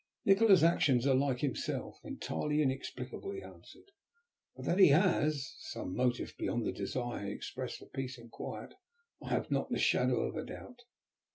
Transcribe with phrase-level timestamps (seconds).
[0.25, 3.91] "Nikola's actions are like himself, entirely inexplicable," he answered.
[4.55, 8.73] "But that he has some motive beyond the desire he expressed for peace and quiet,
[9.23, 10.79] I have not the shadow of a doubt."